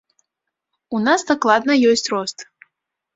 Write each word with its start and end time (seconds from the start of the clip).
У 0.95 1.01
нас 1.07 1.25
дакладна 1.31 1.75
ёсць 1.91 2.11
рост. 2.15 2.47